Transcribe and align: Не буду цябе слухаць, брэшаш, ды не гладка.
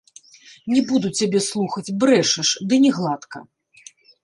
Не 0.71 0.81
буду 0.91 1.11
цябе 1.19 1.41
слухаць, 1.49 1.93
брэшаш, 2.05 2.55
ды 2.73 2.83
не 2.87 2.91
гладка. 2.99 3.45